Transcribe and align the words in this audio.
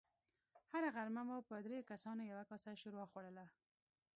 هره 0.71 0.89
غرمه 0.95 1.21
مو 1.27 1.37
په 1.47 1.55
دريو 1.65 1.87
کسانو 1.91 2.21
يوه 2.31 2.43
کاسه 2.51 2.69
ښوروا 2.79 3.05
خوړله. 3.11 3.45